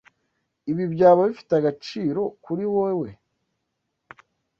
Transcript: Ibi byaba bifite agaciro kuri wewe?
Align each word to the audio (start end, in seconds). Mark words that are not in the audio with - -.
Ibi 0.71 0.83
byaba 0.93 1.21
bifite 1.29 1.53
agaciro 1.57 2.21
kuri 2.43 2.65
wewe? 2.75 3.09